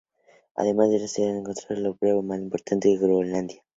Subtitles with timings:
[0.55, 3.61] Además en esta ciudad se encuentra el aeropuerto más importante de Groenlandia.